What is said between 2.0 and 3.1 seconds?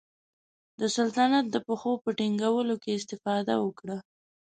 په ټینګولو کې